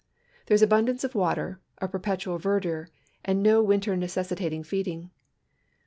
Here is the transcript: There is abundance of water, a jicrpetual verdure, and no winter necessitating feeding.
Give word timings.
There 0.47 0.55
is 0.55 0.63
abundance 0.63 1.03
of 1.03 1.13
water, 1.13 1.59
a 1.77 1.87
jicrpetual 1.87 2.41
verdure, 2.41 2.87
and 3.23 3.43
no 3.43 3.61
winter 3.61 3.95
necessitating 3.95 4.63
feeding. 4.63 5.11